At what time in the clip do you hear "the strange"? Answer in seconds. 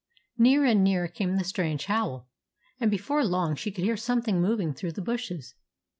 1.35-1.85